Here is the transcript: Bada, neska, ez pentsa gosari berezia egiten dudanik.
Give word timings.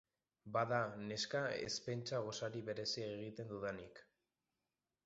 Bada, 0.55 0.79
neska, 1.09 1.41
ez 1.67 1.75
pentsa 1.89 2.23
gosari 2.31 2.65
berezia 2.71 3.13
egiten 3.21 3.55
dudanik. 3.55 4.05